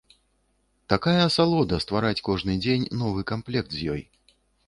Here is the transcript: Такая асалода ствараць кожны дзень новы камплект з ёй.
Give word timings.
Такая 0.93 1.19
асалода 1.25 1.79
ствараць 1.85 2.23
кожны 2.29 2.57
дзень 2.63 2.89
новы 3.05 3.27
камплект 3.35 3.71
з 3.77 3.97
ёй. 3.97 4.01